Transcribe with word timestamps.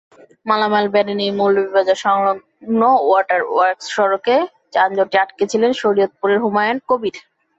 মালামাল 0.45 0.85
ভ্যানে 0.93 1.13
নিয়ে 1.19 1.33
মৌলভীবাজার-সংলগ্ন 1.39 2.81
ওয়াটার 3.01 3.41
ওয়ার্কস 3.47 3.85
সড়কে 3.95 4.35
যানজটে 4.73 5.17
আটকে 5.23 5.43
ছিলেন 5.51 5.71
শরীয়তপুরের 5.81 6.39
হুমায়ুন 6.43 6.77
কবির। 6.89 7.15